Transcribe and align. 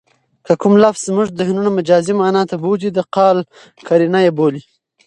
که 0.45 0.53
کوم 0.61 0.73
لفظ 0.83 1.01
زمونږ 1.07 1.29
ذهنونه 1.39 1.69
مجازي 1.77 2.13
مانا 2.19 2.41
ته 2.49 2.55
بوځي؛ 2.63 2.89
د 2.93 2.99
قال 3.15 3.37
قرینه 3.87 4.19
ئې 4.25 4.31
بولي. 4.37 4.61